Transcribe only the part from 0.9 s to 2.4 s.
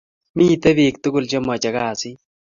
tukul che mache kasit